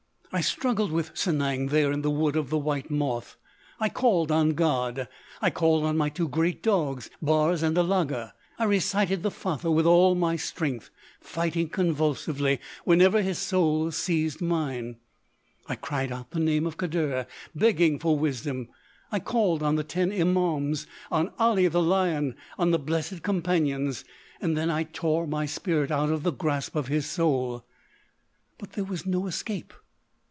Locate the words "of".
2.37-2.49, 16.65-16.77, 26.09-26.23, 26.77-26.87